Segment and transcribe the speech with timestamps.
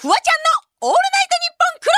[0.00, 1.92] フワちゃんのオールナイトニッポンクロ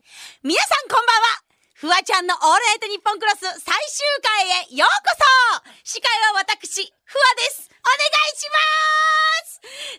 [0.00, 0.08] ス
[0.40, 1.44] 皆さんこんばんは。
[1.76, 5.12] フワちゃんのオールナイトニッポンクロス最終回へようこ
[5.60, 5.68] そ。
[5.84, 7.68] 司会は私、フワです。
[7.68, 8.56] お願いしま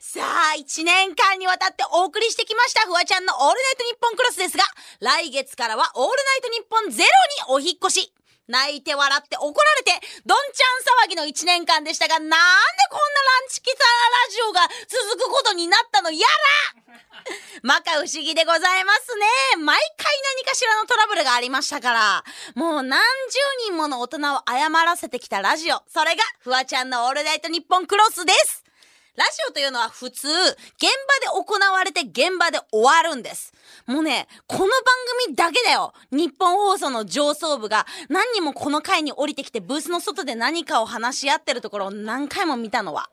[0.01, 0.17] す。
[0.17, 4.65] さあ、1年間にわたってお送りしてきましたフワちゃんのオールナイトニッポンクロスですが、
[5.05, 8.18] 来月からはオールナイトニッポンゼロにお引っ越し。
[8.49, 9.93] 泣いて笑って怒られて、
[10.25, 12.35] どんちゃん騒ぎの1年間でしたが、なんで
[12.89, 16.25] こんなランチキサラジオが続くことになったのや
[16.73, 16.81] ら
[17.61, 19.15] まか不思議でございます
[19.55, 19.63] ね。
[19.63, 20.05] 毎回
[20.37, 22.23] 何かしらのトラブルがありましたから。
[22.55, 25.83] もう何十人もの大人を謝らせてきたラジオ。
[25.87, 28.68] それが、フワちゃんのオールナイトニッポンクロスです。
[29.19, 33.53] ラジオというのは普通、現場で行われて現場で終わるんです。
[33.85, 34.69] もうね、この番
[35.25, 35.93] 組だけだよ。
[36.09, 43.09] 日本放送の上層部が何人もこの回に降りてきてブースの外で何かを話し合ってるところを何回も見たのは。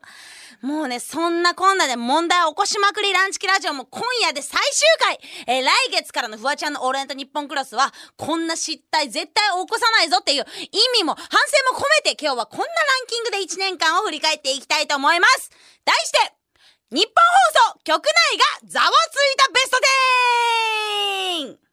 [0.61, 12.71] もうね、そんなこんなで問題を起こしまくりランチキラジオも今夜で最終回えー、来月からのフワちゃんのオールナイト日本クラスは、こんな失態絶対起こさないぞっていう意味も反省も込めて今日はこんなラ
[13.03, 15.51] ンキングで1年間を振り返っていきたいと思います。
[15.85, 16.17] 題して
[16.91, 17.13] 日本
[17.63, 19.77] 放送局内がざわついたベスト
[21.63, 21.66] 10!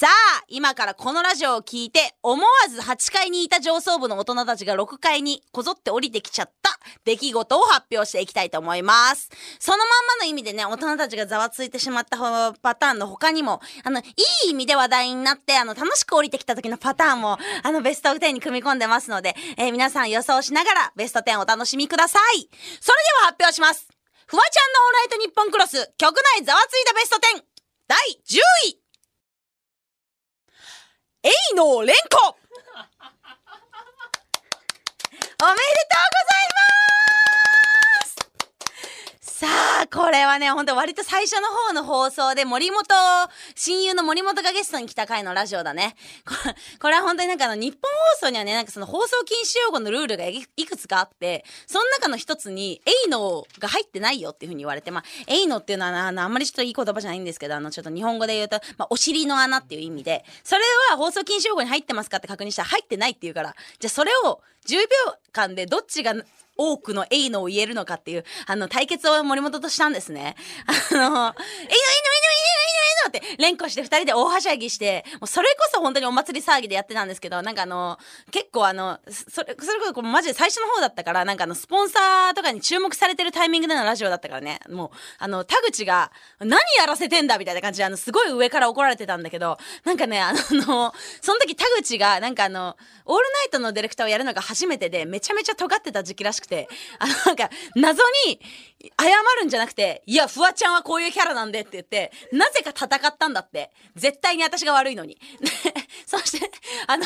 [0.00, 6.70] さあ、今からこのラジオを聞いて、思わず8階にいた上層部の大人たちが6階にこぞって降りてきちゃった
[7.04, 9.28] 出来事を発表していきたいと思います。
[9.58, 12.16] そのまんまの意味でね、大人たちがざわついてしまった
[12.62, 14.04] パターンの他にも、あの、い
[14.46, 22.38] い意味で話題になって、あの、楽しく降りてきた時のパターンも、あの、ベスト10に組み込んでますので、えー、皆さん予想しながらベスト10お楽しみください。
[22.38, 22.50] それで
[23.20, 23.86] は発表します。
[24.24, 27.42] フワちゃんのオーライトニッポンクロス、局内ざわついたベスト10、
[27.86, 28.38] 第10
[28.70, 28.80] 位
[31.22, 32.34] エイの連呼
[35.42, 36.48] おめでとうござい
[38.00, 38.08] ま
[39.20, 39.36] す。
[39.40, 39.50] さあ、
[39.88, 42.84] これはね、ほんと割と最初の方の放送で森本、
[43.54, 45.96] 親友の森本がゲストに来た回のラジオだね。
[46.26, 47.80] これこれは本当になんかあの日本
[48.20, 64.86] 放送にはね、なんかその放送禁止用語のルールがいくつかあって、その中の一つに、エイノが入ってないよっていうふうに言われて、まあ、エイノっていうのはあの、あんまりちょっといい言葉じゃないんですけど、あの、ちょっと日本語で言うと、まあ、お尻の穴っていう意味で、それは放送禁止用語に入ってますかって確認したら入ってないって言うから、じゃあそれを10秒
[65.32, 66.14] 間でどっちが
[66.60, 70.36] 多くのエイノを言えるのかっていう、あの、対決を森本としたんですね。
[70.66, 71.32] あの、エイノ、エイノ、エイ
[73.08, 77.98] ノ、エイノ、エイノって連呼して二人で大はしゃぎして、もうそれこそ本当にお祭り騒ぎでやってたんですけど、なんかあの、
[78.30, 96.68] 結構あの、それ、それこそマジで最初の方だったから、なんかあの、スポンサーとかに注目されてるタイミングでのラジオだったからね、もう、あの、田口が、何やらせてんだみたいな感じで、あの、すごい上から怒られてたんだけど、なんかね、あの、その時田口が、なんかあの、オールナイトのディレクターをやるのが初めてで、めちゃめちゃ尖ってた時期らしくて、
[96.98, 98.40] あの、なんか、謎に、
[98.98, 99.10] 謝
[99.40, 103.70] るんじゃなくて、いや、フワちゃんはこういうキャラなんでって言って、なぜか戦ったんだって。
[103.94, 105.18] 絶対に私が悪いのに。
[106.06, 106.50] そして、
[106.86, 107.04] あの、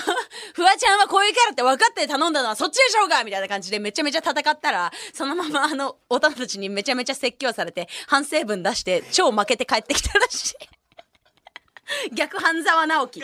[0.54, 10.54] フワちゃんはこういうキャラって分かって頼んだのはそっちでしょうかみたいな感じでめちゃめちゃ戦ったら、そのままあの、大人たちにめちゃめちゃ説教されて、反省文出して、超負けて帰ってきたらしい。
[12.14, 13.22] 逆半沢直樹。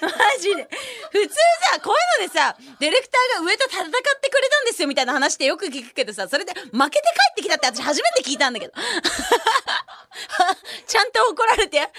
[0.00, 0.08] マ
[0.40, 0.68] ジで。
[1.10, 1.34] 普通
[1.72, 3.84] さ、こういうのでさ、ディレクターが上と戦っ
[4.20, 6.80] てくれたんですよみたいな話ってよく聞くけどさ、それで負けて帰
[7.32, 8.74] ってきたって私初めて聞いたんだけど。
[10.86, 11.90] ちゃんと怒られて、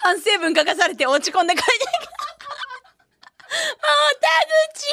[0.00, 1.92] 反省文書かされて落ち込んで帰ってきた。
[3.48, 3.54] も
[4.12, 4.28] う田
[4.74, 4.88] 口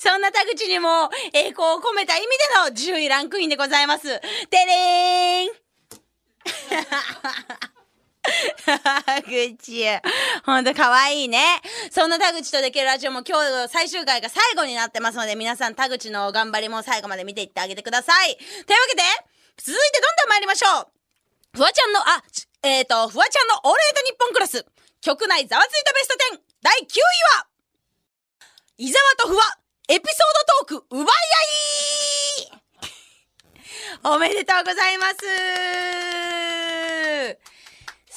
[0.00, 2.28] そんな田口にも栄光を込めた意味
[2.76, 4.20] での10位ランクインでございます。
[4.48, 5.68] てれーん
[8.64, 9.84] 田口。
[10.44, 11.60] ほんと可愛いね。
[11.90, 18.36] そんな田口とできるラジオも今日最終回が最後になってますので、皆さん田口の頑張りも最後まで見ていってあげてください。
[18.36, 19.02] というわけで、
[19.58, 20.88] 続いてどんどん参りましょう。
[21.54, 22.22] フワちゃんの、あ、
[22.62, 24.64] えっ、ー、と、フワちゃんのオールナイトニッポンクラス。
[25.00, 26.40] 局内ざわついたベスト10。
[26.62, 26.86] 第9位
[27.38, 27.46] は、
[28.78, 29.42] 伊沢とフワ、
[29.88, 30.26] エピソー
[30.66, 31.06] ドトーク、奪い
[32.46, 32.56] 合
[34.12, 35.16] い おめでとうございます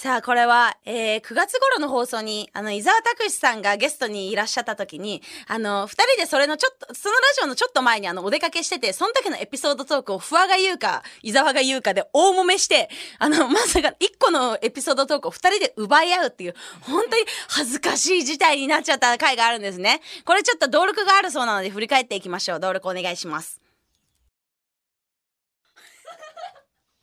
[0.01, 12.89] さあ、これは、えー、9月頃の放送に、あの、伊沢拓司さんがゲストにいらっしゃった時に、あの、二人でそれのちょっと、そのラジオのちょっと前にあの、お出かけしてて、その時のエピソードトークを不破が言うか、伊沢が言うかで大揉めして、
[13.19, 20.01] あの、まさか一個のエピソードトークを二人で奪い合うっていう、本当に恥ずかしい事態になっちゃった回があるんですね。
[20.25, 22.57] これちょっと登録があるそうなので振り返っていきましょう。
[22.57, 23.61] 登録お願いします。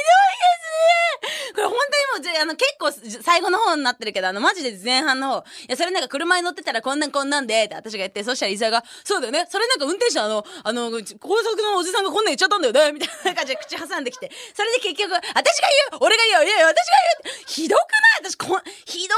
[1.22, 1.54] すね。
[1.56, 1.80] これ本当に
[2.12, 16.94] ももじゃあの結構最後の方になってるけど、あのマジで前半の方、いや、それなんか車に乗ってたらこんなんこんなんで、って私が言って、そしたら伊沢が、そうだよね、それなんか運転手あの、あの、高速のおじさんがこんなん言っちゃったんだよね、みたいな感じで口挟んできて、それで結局、私が言う俺が言ういやいや、私が
[17.24, 18.32] 言うひどくない？
[18.32, 19.18] 私こ、ひどい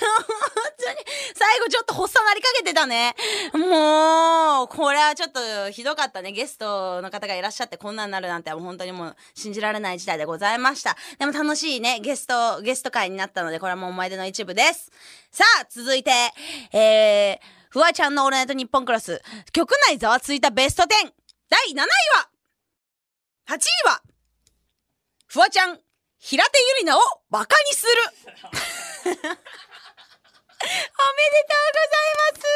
[0.00, 0.24] 本
[0.84, 0.96] 当に、
[1.34, 3.14] 最後ちょっと発作なりかけてたね。
[3.52, 6.32] もう、これはちょっとひどかったね。
[6.32, 10.96] ゲストの方がいらっしゃってこんなんなるなんてもう本当にもう信じられない事態でございました。
[11.18, 14.90] でも楽しいね、ゲスト、ゲスト会になったので、これはもう思い出の一部です。
[15.30, 16.10] さあ、続いて、
[16.72, 17.38] えー、
[17.70, 19.20] フワちゃんのオールナイトニッポンクロス、
[19.52, 20.88] 局内ざわついたベスト10、
[21.48, 21.86] 第7位は、
[23.48, 23.58] 8位
[23.88, 24.02] は、
[25.26, 25.80] フワちゃん、
[26.18, 27.00] 平手ゆりなを
[27.30, 27.92] バカにする。
[29.06, 29.18] おめでとう
[31.72, 32.46] ございます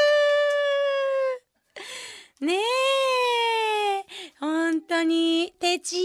[2.44, 2.58] ねえ、
[4.38, 6.00] 本当に、てちー。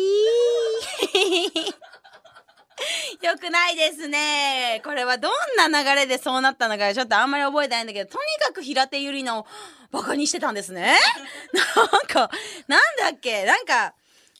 [3.26, 4.82] よくないですね。
[4.84, 9.48] これはどんな流れでそうなったのかちょっとあんまり覚えてないんだけど、とにかく平手ゆりなを
[9.92, 10.98] バカにしてたんですね。
[11.54, 12.30] なんか、
[12.68, 13.46] なんだっけ？
[13.46, 13.94] なんか、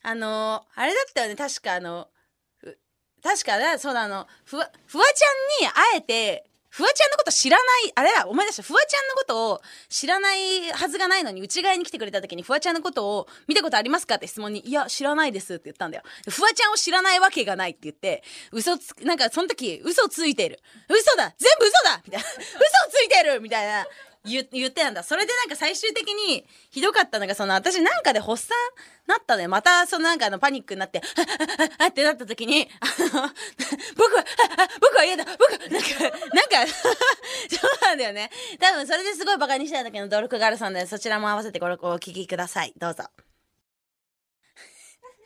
[0.04, 1.36] あの、あれだったよね。
[1.36, 2.10] 確かあの、
[3.24, 6.46] 確かね、そうだ、あの、ふわ、フワちゃんにあえて、
[6.76, 8.64] フワちゃんのこと知らない、あれだ、思い出した。
[8.64, 16.04] フワちゃんのことを知らないはずがないのに、内側に来てくれた時に、フワちゃんのことを見たことありますかって質問に、いや、知らないですって言ったんだよ。
[16.30, 20.60] フワちゃんを知らないわけがないって言って、嘘つ、なんかその時、嘘ついてる。
[20.90, 22.28] 嘘だ全部嘘だみたいな。
[22.28, 22.44] 嘘
[22.92, 23.88] ついてるみたいな。
[24.26, 25.04] 言言ってたんだ。
[25.04, 28.54] それでなんか最終的にひどかったのが、その私なんかで発作
[29.08, 29.48] なったね。
[29.48, 31.02] またそのなんかのパニックになって、
[31.78, 33.22] あってなった時に、あの、
[33.96, 34.26] 僕は、
[34.82, 35.76] 僕嫌だ僕なんか、な
[36.46, 36.90] んか そ
[37.68, 38.30] うなんだよね。
[38.60, 42.74] 多分それですごいバカにしてた時のドルクガールさんで、そちらも合わせてこれお聞きください。
[42.78, 43.04] どうぞ。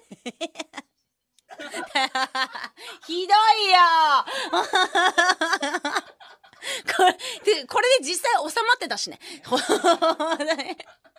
[3.06, 3.36] ひどい
[3.72, 3.76] よ
[6.96, 7.12] これ
[7.56, 9.20] で、これで実際収まってたしね。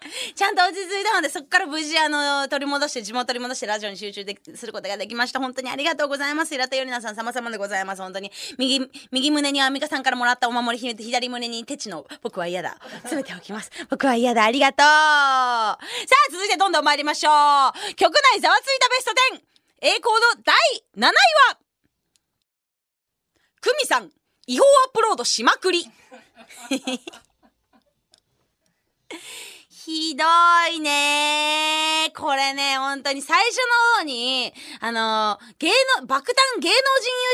[0.34, 5.40] ちゃんと落ち着いたので、そこから無事、あの、取り戻して、地元取り戻して、ラジオに集中ですることができました。
[5.40, 6.54] 本当にありがとうございます。
[6.54, 8.02] 平田よりなさん、様々でございます。
[8.02, 8.32] 本当に。
[8.56, 12.78] 右、右胸にアンミカさんからもらったお守り秘めて、左胸にテチの、僕は嫌だ。
[13.02, 13.70] 詰めておきます。
[13.90, 14.44] 僕は嫌だ。
[14.44, 14.84] ありがとう。
[14.84, 15.78] さあ、
[16.30, 17.94] 続いてどんどん参りましょう。
[17.94, 19.40] 局内ざわついたベスト 10!
[19.82, 20.54] A コード第
[20.96, 21.14] 7位
[21.50, 21.58] は、
[23.60, 24.10] クミさん、
[24.46, 25.90] 違法アップロードしまくり。
[29.92, 30.24] ひど
[30.72, 36.74] いねこれね、本当に最初の方に、あの、芸能、爆弾芸能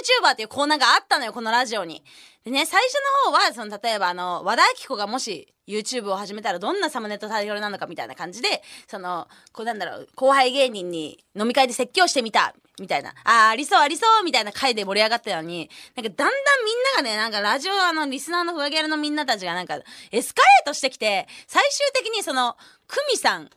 [0.01, 2.03] 人 YouTuber っていうコーナーがあったのよ、このラジオに。
[2.45, 2.95] でね、最初
[3.27, 19.79] の方は、その、例えばあの、和田アキ子がもし YouTube を始めたらどんなサムネとタイトルなのかみたいな感じで、その、こうなんだろう、後輩芸人に飲み会で説教してみた、みたいな、ああ、りそうありそうみたいな回で盛り上がったのに、なんかだんだんみんながね、なんかラジオあの、リスナーのふわギャルのみんなたちがなんか、
[20.13, 22.57] エスカレートしてきて、最終的にその、
[22.87, 23.51] クミさん、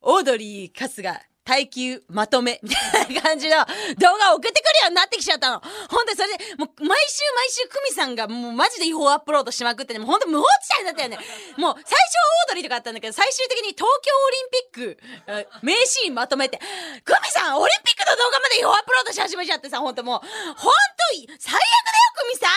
[0.00, 2.76] オードリー、春日、耐久まとめ、みた
[3.08, 5.60] いな感じの動画を送ってくるようになってきちゃったの。
[5.88, 11.16] ほんで、それで、もう、毎週毎週、クミさんがもうマジで違法アップロードしまくってね、もうほんと無法地帯になったよね。
[11.56, 11.96] もう、最初は
[12.44, 16.60] オードリーとかあったんだけど、最終的に東京オリンピック、名シーンまとめて、
[17.02, 21.64] クミさん、オリンピックの動画まで違法アップロードし始めちゃってさ、ほんともう、ほんと、最悪だよ、
[22.18, 22.50] クミさん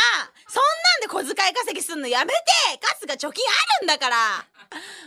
[0.50, 2.38] そんなんで小遣い稼ぎすんのやめて
[2.82, 4.18] カスが貯金あるんだから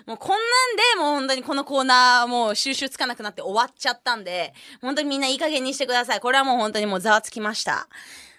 [0.06, 0.38] もうこんなん
[0.76, 6.20] でもう本当にこのコーナーもう収集つかなくなって終わっちゃったんで、本当にみんないい加減にしてください。
[6.20, 7.88] これはもう本当にもうざわつきました。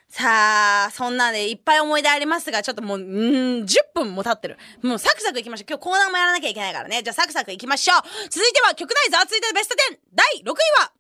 [0.08, 4.58] さあ、そんなんでいっぱい思い出ありますが、ちょっともう、んー、10分も経ってる。
[4.82, 5.66] もうサクサクいきましょう。
[5.68, 7.04] 今日コーナーもやらなきゃいけないからね。
[7.04, 8.02] じゃあサクサクいきましょう。
[8.30, 10.92] 続いては曲内ざわついたベスト10第6位は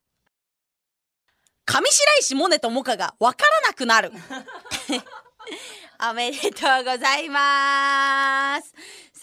[1.65, 4.11] 上白石萌音とモカがわからなくなる。
[6.09, 8.73] おめでとうございます。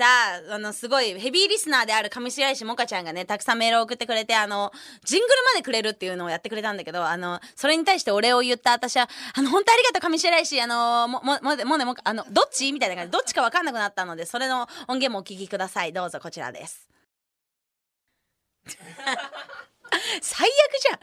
[0.02, 4.72] さあ、の、すごいヘビーリスナーである上白石萌歌ちゃんがね、たくさんメールを送ってくれて、あの、
[5.04, 12.72] ジングルまでくれるっていうのをやってくれたんだけど、あの、それに対してお礼を言った私は、あの、本当ありがとう上白石、あの、も、も、も、もね、も、あの、どっち？
[12.72, 15.92] みたいな感じで、どっちかわかんなくなったので、それの音源もお聞きください。
[15.92, 16.88] どうぞ、こちらです。
[20.20, 20.98] 最悪じゃん。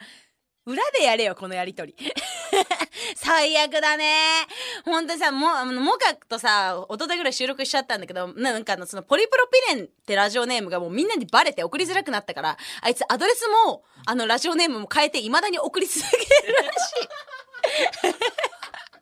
[0.65, 1.95] 裏でやれよ、このやりとり。
[3.15, 4.45] 最悪だね。
[4.85, 16.17] ほんとさ、も、あの、モカとさ、一昨日ぐらい収録しちゃったんだけど、なんかあの、その、ポリプロピレンってラジオネームがもうみんなにバレて送りづらくなったから、あいつアドレスも、あの、ラジオネームも変えて、未だに送り続け
[16.47, 17.09] るらしい。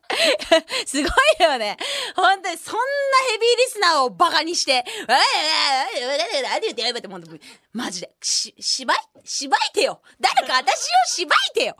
[0.85, 1.09] すごい
[1.43, 1.77] よね。
[2.15, 2.79] 本当に、そんな
[3.31, 4.85] ヘビーリスナーをバカにして、え
[5.97, 7.39] え、何言ってやればって、
[7.73, 11.75] マジで、し、芝居芝居てよ誰か私を芝居てよ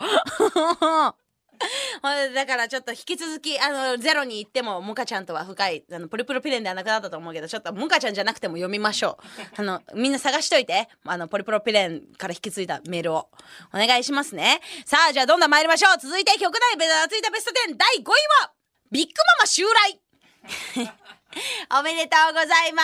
[2.34, 9.42] だからちょっと引き続き、あの、ゼロに行っても、モカちゃんとは深い、あの、プルプルピレンではなくなったと思うけど、ちょっとモカちゃんじゃなくても読みましょう。
[9.60, 13.30] あの、みんな探しといて、あの、ポリプロピレンから引き継いだメールを。
[13.74, 14.62] お願いしますね。
[14.86, 15.98] さあ、じゃあどんどん参りましょう。
[16.00, 18.06] 続いて曲内ベタついたベスト10第5位
[18.44, 18.52] は、
[18.92, 20.00] ビッグママ襲来
[21.80, 22.84] おめでとうございま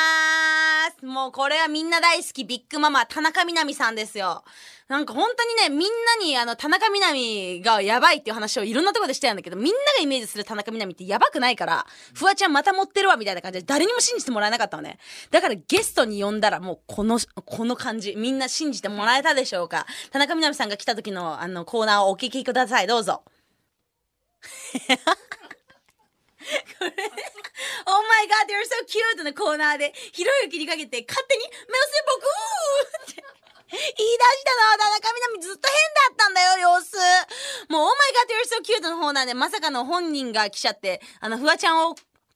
[0.98, 4.44] すもうこれはみんな大好きビッグママ田中みな実さんですよ。
[4.90, 15.00] なんか本当にね、みんなにあの田中みな実がやばいっていう話をいろんなとこでしてたんだけど、みんながイメージする田中みな実ってやばくないから、フワちゃんまた持ってるわみたいな感じで誰にも信じてもらえなかったのね。
[15.32, 19.88] だからゲストに呼んだらもうこの、この感じ、みんな信じてもらえたでしょうか。
[20.12, 22.88] 田中みな実さんが来た時のあのコーナーをお聞きください。
[22.88, 23.24] どうぞ。
[26.78, 26.92] これ、
[27.86, 28.02] Oh
[28.64, 32.24] You're so cute のコーナーで、ひろゆきにかけて勝手に、メオセ僕
[33.12, 33.24] って
[33.70, 34.78] 言い出したの。
[34.80, 35.76] 田中みな実ずっと変
[36.08, 36.96] だったんだよ、様子。
[37.68, 41.96] もう、Oh my god, you're so cute の方なんで、まさかの本人が来ちゃって、あの、フワちゃんを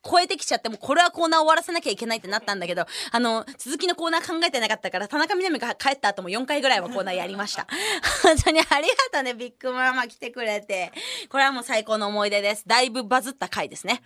[0.10, 7.68] 超えてきちゃってもうこれはコーナー終わらせなきゃいけないってなったんだけどあの続きのコーナー考えてなかったから田中みな実が帰った後も4回ぐらいはコーナーやりました
[8.24, 10.94] 本当にありがとうねビッグママ来てくれて
[11.30, 14.02] これはもう最高の思い出ですだいぶバズった回ですね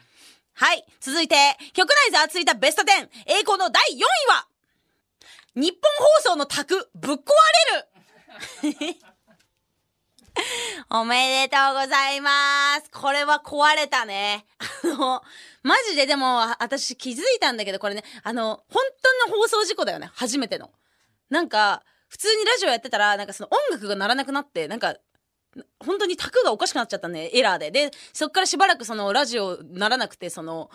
[0.53, 1.36] はい続いて
[1.74, 2.88] 局内ざわついたベスト10
[3.27, 4.48] 栄光の第4位は
[5.55, 5.81] 日本
[6.24, 7.20] 放送の卓ぶっ壊
[8.63, 8.98] れる
[10.89, 12.89] おめでとうございます。
[12.91, 14.46] これは壊れたね。
[14.84, 15.22] あの、
[15.63, 18.84] マジででも、私気づいたんだけど、これね、あの、本
[19.25, 20.10] 当の放送事故だよね。
[20.13, 20.72] 初めての。
[21.29, 24.96] なんか、普通にラジオやってたら、なんかその音楽が鳴らなくなって、なんか、
[25.79, 27.72] 本当にタクがおかしくなっちゃったね、エラーで。
[27.72, 30.70] で、そっからしばらくそのラジオならなくて、その、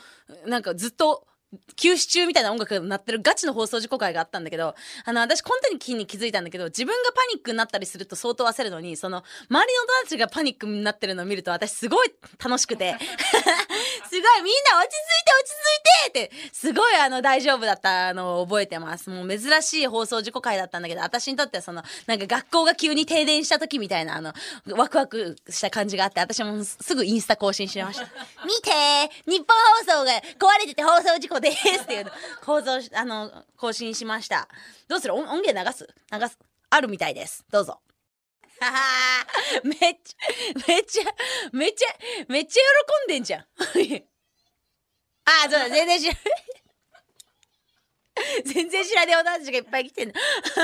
[0.47, 1.27] なんかずっと
[1.77, 4.75] 休止中みたいな音楽が鳴ってるガチの放送事故会があったんだけど、
[5.05, 12.13] あの、私、この時に気づいたんだけど、自分がパニックになったりすると相当焦るのに、その、周りの友達がパニックになってるのを見ると、私すごい
[12.43, 19.11] 楽しくて、 すごい、みんな落ち着いて落ち着いてって、すごいあの、大丈夫だったのを覚えてます。
[19.11, 24.33] もう珍しい放送事故会だったんだけど、私にとってはその、なんか学校が急に停電した時みたいな、あの、
[24.71, 28.07] ワクワクした感じがあって、私もすぐインスタ更新しました。
[28.45, 28.71] 見て
[29.27, 29.47] 日本
[29.87, 32.11] 放送が壊れてて放送事故ですっていうの
[32.45, 34.49] 構造あの更新しました。
[34.89, 35.15] どうする？
[35.15, 35.87] 音源流す？
[36.13, 36.39] 流す。
[36.71, 37.45] あるみたいです。
[37.51, 37.81] どうぞ。
[39.65, 40.27] めっちゃ
[40.67, 41.03] めっちゃ
[41.53, 41.89] めっちゃ
[42.29, 42.63] めっちゃ
[43.07, 43.41] 喜んでんじゃん。
[45.29, 45.69] ああそうだ。
[45.69, 46.15] 全然知ら
[48.47, 50.15] 全然知らねえ女たちがいっぱい来てんの。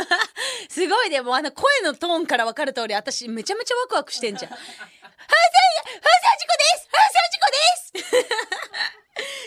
[0.71, 1.21] すごいね。
[1.21, 4.52] もあの声のトーンから分かる通り私めちゃめちゃワクワクしてんじゃん。
[4.52, 4.62] 放送
[6.38, 6.88] 事故です！
[6.91, 7.57] 放送事故で
[8.23, 8.26] す！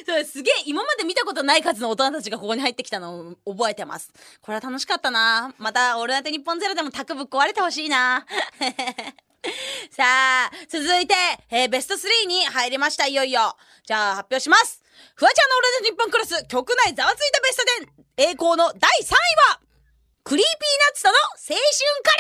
[0.06, 0.54] そうすげえ。
[0.66, 1.04] 今まで
[1.36, 4.12] ことない数の大人たちがここに入ってきたのを覚えてます。
[4.42, 5.54] これは楽しかったな。
[5.58, 8.26] また「オールナイトニッポンゼロでもタクぶっ壊れてほしいな。
[9.92, 11.14] さあ続いて、
[11.52, 13.56] えー、ベスト3に入りましたいよいよ。
[13.86, 14.82] じゃあ発表します。
[15.16, 17.64] フワちゃんのオールナイトニッポンクロス局内ざわついたベスト
[18.22, 19.16] 10栄光の第3位
[19.52, 19.60] は
[20.24, 22.16] Creepy Nuts との青春カ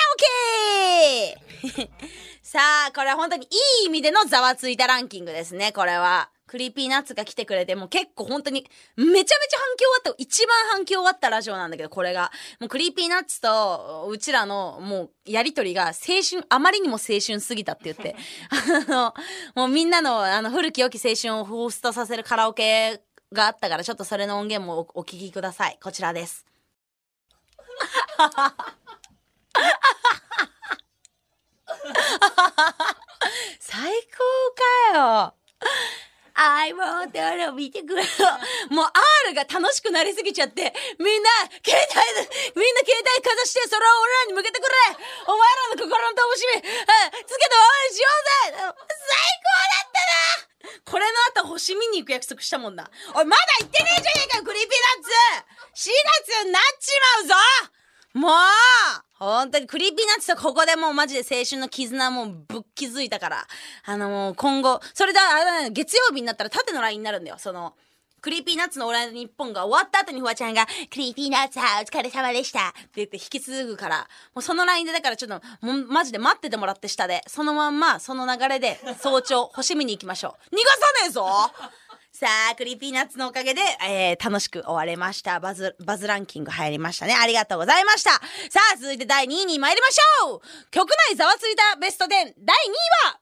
[1.64, 2.42] ラオケ。
[2.44, 6.30] さあ、これは本当にいい意味でのざわついたランキングですね、これは。
[6.48, 8.62] Creepy Nuts が来てくれて、もう結構本当に、
[8.96, 12.32] めちゃめちゃ反響あった、一番反響あったラジオなんだけど、これが。
[12.60, 18.16] もう Creepy Nuts と、うちらの、もう、やりとりが、青春、あまりにも青春すぎたって言って、
[18.88, 19.14] あの、
[19.56, 23.02] もうみんなの、あの、古き良き青春を彷彿とさせるカラオケ
[23.34, 25.80] があったから、ちょっとそれの音源もおお聞きください。
[25.82, 26.46] こちらです。
[33.60, 34.24] 最高
[34.94, 35.34] かよ。
[36.36, 38.08] I want to 見てくれよ。
[38.70, 38.86] もう
[39.32, 41.30] R が楽しくなりすぎちゃって、みんな、
[41.64, 44.76] 携帯、みんな携帯かざして、それを俺らに向けてくれ
[45.28, 52.90] お前らの心の楽しみ、つけて応援しようぜ最高だったなこれの後星見に行く約束したもんな。
[53.16, 55.94] おい、まだ行ってねえじゃねえかよ Creepy Nuts !4
[56.28, 57.36] 月になっちまうぞ
[58.16, 58.32] もう
[59.46, 63.48] 本当に Creepy Nuts とここでもうマジで青春の絆もうぶっ築いたから。
[63.86, 67.36] あのもう今後、それであれ月曜日になったら縦のラインになるんだよ。
[67.38, 67.76] その、
[68.22, 80.56] Creepy Nuts のオールナイトニッポンが終わった後にフワちゃんが、 Creepy Nuts はお疲れ様でしたって言って引き継ぐから、もうそのラインでだからちょっと、もうマジで待っててもらって下で、そのまんま、その流れで早朝、星見に行きましょう。
[80.56, 81.28] 逃がさねえぞ
[82.18, 85.42] さあ、 Creepy Nuts のおかげで、えー、楽しく終われました。
[85.42, 87.14] バズ、バズランキング入りましたね。
[87.14, 88.12] ありがとうございました。
[88.12, 88.22] さ
[88.74, 90.42] あ、続いて第2位に参りましょう
[90.72, 92.34] 局内ざわついたベスト10第2位
[93.10, 93.20] は、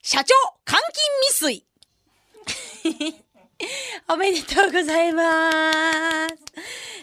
[0.00, 0.34] 社長、
[0.66, 1.64] 監禁未
[3.04, 3.22] 遂。
[4.08, 5.50] おめでとうございま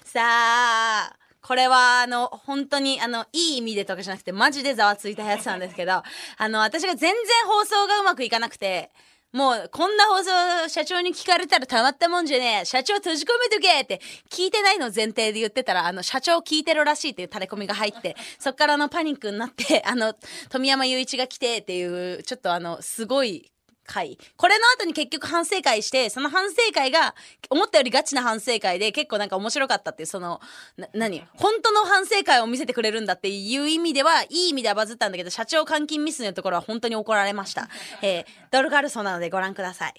[0.04, 0.12] す。
[0.12, 6.02] さあ、これは、あの、本当に、あの、いい意味でとかじゃなくて、マジでざわついたやつなんですけど、
[6.38, 8.90] あの、私が全然放送がうまくいかなくて、
[9.34, 12.66] もう、こんな放送、社長に聞かれたらたまったもんじゃねえ。
[12.66, 20.14] 社長閉じ込めとけって聞いてないの前提で言ってたら、あの、社長聞いてるらしいっていうタレコミが入って、 そっからあの、パニックになって、あの、
[20.50, 23.50] 富山雄一が来てっていう、ちょっとあの、すごい、
[23.86, 27.16] 会これの後に結局反省会してその反省会が
[27.50, 30.40] 思ったよりガチな反省会で結構なんか面白かったっていうその
[30.78, 31.24] な何？
[31.34, 37.70] 本当の反省会を見せてくれるんだっていう意味ではいい意味ではバズったんだけど社長監禁ミスのところは本当に怒られました、
[38.02, 39.94] えー、ドルガルソなのでご覧ください。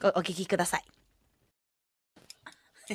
[0.00, 0.84] ごお聞きください。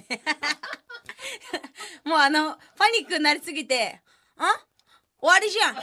[2.06, 4.02] もうあのパニックになりすぎて
[4.38, 4.66] 「あ？
[5.20, 5.76] 終わりじゃん」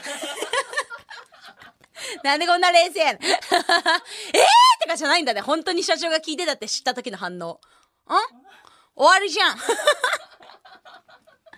[2.22, 3.16] なんでこんな冷静やん。
[3.22, 3.40] えー
[4.82, 5.40] とかじゃないんだね。
[5.40, 7.52] 本当に社長が聞いてたって知った時の反応。
[7.54, 7.60] ん
[8.94, 9.56] 終わりじゃん。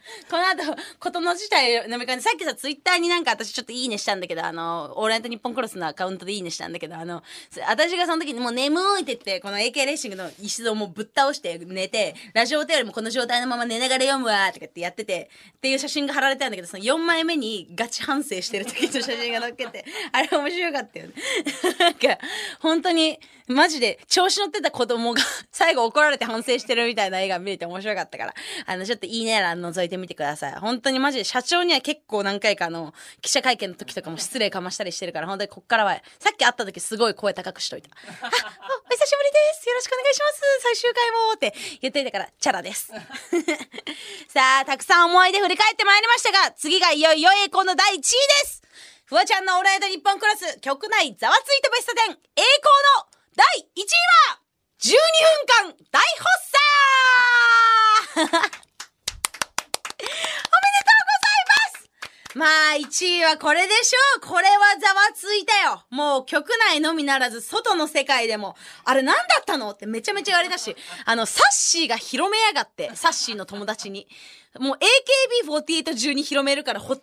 [0.31, 7.23] この後、ことの自体飲み会で、さっきさ、ツイッターになんか私ちょっといいねしたんだけど、あの、オールナイトニッポンクロスのアカウントでいいねしたんだけど、あの、
[7.67, 21.15] 私がその時にもう眠いって言って、この AK レーシングの石をもぶっ倒して寝て、ラジオテレビもこの状態のまま寝ながら読むわとかってやってて、っていう写真が貼られたんだけど、その4枚目にガチ反省してる時の写真が載っけて、あれ面白かったよね。
[21.79, 22.19] なんか、
[22.61, 28.35] 本当に、マジで調子乗ってた子供が 最後怒られて反省してるみたいな映画見れて面白かったから、
[28.67, 30.52] あの、ちょっといいね欄覗いてみてください。
[30.55, 37.88] 本当にマジで社長には結構何回かあの、記者会見の時とかも失礼かましたりしてるから、本当にこっからは、さっき会った時すごい声高くしといた。
[37.95, 38.00] あ、お
[38.90, 39.69] 久しぶりです。
[39.69, 40.40] よろしくお願いします。
[40.62, 42.93] 最終回もって言っていたから、チャラです。
[44.28, 48.07] さあ、たくさん思い出振り返ってまいりましたが、次がいよいよ栄光の第1位で
[48.47, 48.62] す。
[49.09, 52.17] フワちゃんのオールナイトニッポンクラス、局内ざわついたベスト10、栄光
[53.07, 53.85] の第1位
[54.33, 54.38] は、
[54.81, 54.97] 12
[55.64, 56.59] 分間大発作
[62.35, 62.49] まあ、
[62.99, 64.26] 1位はこれでしょう。
[64.26, 65.85] これはざわついたよ。
[65.90, 70.75] もう局内のみならず、外の世界でも、あれ何だったのってめちゃめちゃ言われたし、
[71.05, 74.09] あの、サッシーが広めやがって、サッシーの友達に。
[74.59, 74.78] もう
[75.47, 76.99] AKB48 中に広めるから、AKB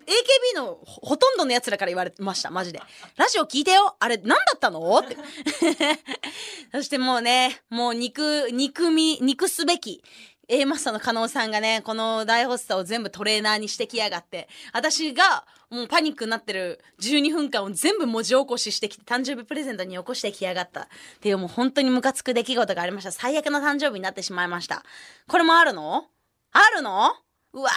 [0.56, 2.82] のほとんどの奴らから言われました、マジで。
[3.16, 5.16] ラジオ聞いてよあれ何だったのって。
[6.74, 10.04] そしてもうね、もう肉、肉み、肉すべき。
[10.48, 20.88] A マスターの加納さんがね、この大発作を全部トレーナーにしてきやがって、私がもうパニックになってる12分間を全部文字起こししてきて、誕生日プレゼントに起こしてきやがったっ
[21.20, 23.12] ていうもう本当にムカつく出来事がありました。
[23.12, 24.84] 最悪の誕生日になってしまいました。
[25.28, 26.06] これもあるの？
[26.52, 27.14] あるの？
[27.54, 27.70] うわ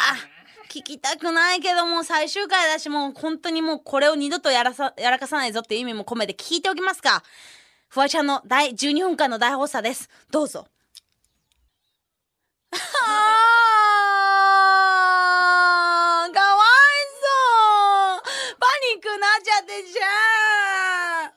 [0.68, 7.22] 聞きたくないけども最終回だしもう本当にもうこれを二度とやらさ、やらかさないぞっていう意味も込めて聞いておきますか。
[7.88, 10.10] フワちゃんの第12分間の大発作です。
[10.30, 10.66] どうぞ。
[12.72, 12.76] あ
[16.30, 16.66] ーかわい
[17.20, 18.22] そう。
[18.58, 21.32] パニックなっちゃってじゃん。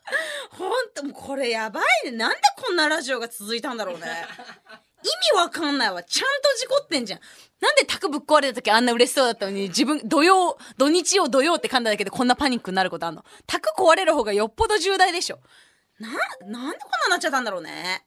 [0.58, 2.12] ほんともうこれやばいね。
[2.12, 4.06] なんでこんなラジオが続いたんだろうね。
[5.04, 6.04] 意味わかんないわ。
[6.04, 7.20] ちゃんと事故ってんじゃん。
[7.60, 13.24] なんで卓ぶっ壊れた時あんな嬉しそうだったのに自分土曜土日を土曜って噛んだだけでこんなパニックになることあんの。
[13.48, 15.40] 卓壊れる方がよっぽど重大でしょ。
[16.00, 16.16] なな
[16.70, 18.06] んでこんななっちゃったんだろうね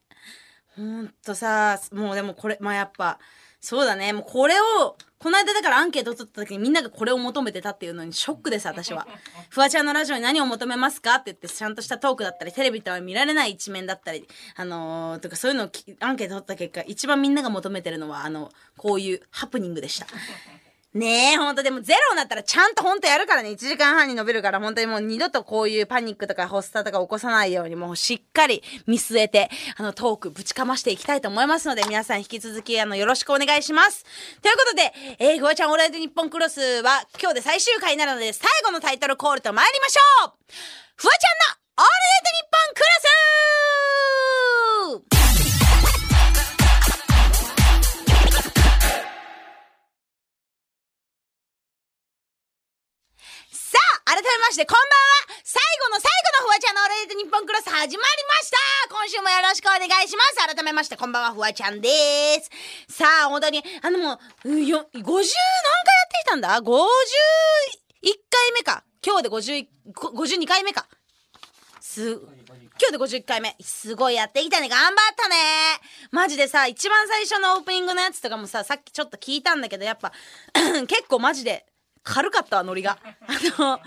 [0.75, 3.19] ほんとさ、もうでもこれ、まあやっぱ、
[3.61, 9.07] そうだね、もうこれを、この間だからアンケート取った時にみんながこれを求めてたっていうのにショックです、私は。
[9.49, 15.69] フワちゃんのラジオに何を求めますかって言って、ちゃんとしたトークだったり、テレビでは見られない一面だったり、あのー、とかそういうのを
[16.01, 20.05] アンケート取った結果、一番みんなが求めてるのは、あの、こういうハプニングでした。
[20.95, 23.49] ねえ、ほんとでもゼロになったらちゃんとほんとやるからね。
[23.49, 34.05] 1時間半に伸びるから本当にもう二度とこういうパニックとかホスターとか起こさないようにもうしっかり見据えて、あのトークぶちかましていきたいと思いますので皆さん引き続きあのよろしくお願いします。
[34.41, 40.33] ということで、えー、フワちゃんオーライトニッポンクロスは今日で最終回になるので最後のタイトルコールと参りましょう
[40.95, 42.79] フワちゃんのオールナイトニッポンク
[45.01, 45.14] ロス
[54.05, 56.05] 改めまして、こんばんは最後の最
[56.37, 61.89] 後のフワちゃんのオールナイトニッポンクロス始まりました今週もよろしくお願いします改めまして、こんばんは、フワちゃんで
[62.37, 62.51] す
[63.01, 66.69] さあ、本当に、あのもう、よ、50何回やってきたんだ ?51
[68.29, 68.83] 回目か。
[69.01, 70.85] 今日で50、52回目か。
[71.81, 72.21] す、今
[72.85, 73.55] 日で51回目。
[73.59, 74.69] すごいやってきたね。
[74.69, 75.35] 頑張ったね。
[76.11, 80.11] マジでさ、一番最初のオープニングのやつとかもさ、さっきちょっと聞いたんだけど、やっぱ、
[80.85, 81.65] 結構マジで、
[82.05, 82.97] 軽かったわ、ノリが。
[83.03, 83.79] あの、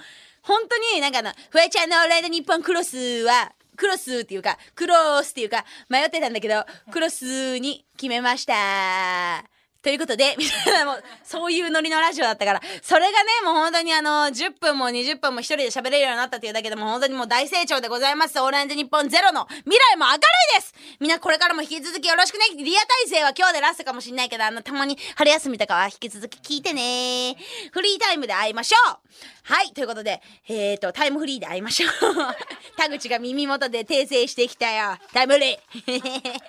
[0.42, 9.57] 本当になんかあの、フワちゃんのオールナイドニッポンクロスは、クロスっていうか、クロースっていうか、迷ってたんだけど、クロスに決めました。
[9.88, 18.38] ということで、 みたいなもう、そういうノリのラジオだったから、それがね、もう本当にあの、10分も20分も一人で喋れるようになったっていうだけでも本当にもう大成長でございます。
[18.38, 22.44] オールナイトニッポンゼロの未来も明るいですみんなこれからも引き続きよろしくね。
[22.62, 27.34] リア体制は今日でラストかもしんないけど、あの、たまに春休みとかは引き続き聞いてね。
[27.72, 28.98] フリータイムで会いましょう
[29.44, 31.90] はい、ということで、えーと、タイムフリーで会いましょう。
[32.76, 34.98] 田口が耳元で訂正してきたよ。
[35.14, 36.40] タイムフリー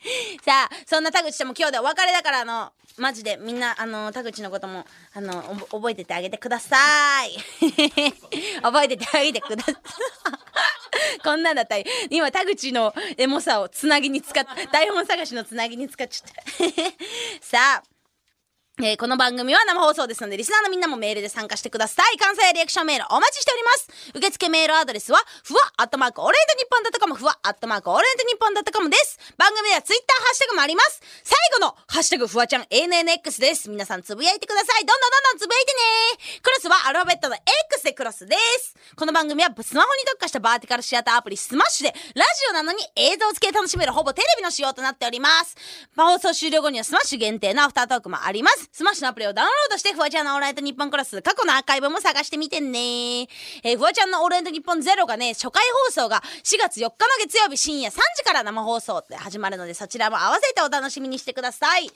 [0.44, 6.76] さあ、そんな田口とも今日でお別れだから、あの、マジでみんな、あの、田口のことも、あの、覚えててあげてくださ
[7.24, 7.36] い。
[8.62, 9.76] 覚えててあげてください。
[11.22, 16.42] こんなんだったら、今田口のエモさをつなぎに使っ、台本探しのつなぎに使っちゃった。
[17.40, 17.82] さあ、
[18.82, 22.16] えーこの番組は生放送ですので、リスナーのみんなもメールで参加してください。
[22.16, 23.88] 感想やリアクションメールお待ちしております。
[24.14, 29.18] 受付メールアドレスは、ふわアットマークオールナイトニッポンドットコム、ふわアットマークオールナイトニッポンドットコムです。
[29.36, 31.00] 番組ではツイッターハッシュタグもあります。
[31.24, 33.68] 最後のハッシュタグフワちゃん ANNX です。
[33.68, 34.86] 皆さんつぶやいてください。
[34.86, 36.40] どんどんどんどんつぶやいてね。
[36.40, 38.74] クロスはアルファベットの X でクロスです。
[38.96, 45.54] この番組はスマホに特化したバーティカルシアターアプリスマッシュで、ラジオなのに映像付きで楽しめるほぼテレビの仕様となっております。
[45.94, 48.69] 放送終了後にはスマッシュ限定のアフタートークもあります。
[48.72, 53.22] スマッシュのアプリをダウンロードして、フワちゃんのオールナイトニッポンクロス過去のアーカイブも探してみてね。
[53.64, 61.90] えー、フワちゃんのオールナイトニッポンゼロがね、初回放送が4月4日の月曜日深夜3時から生放送で始まるので、そちらも合わせてお楽しみにしてください。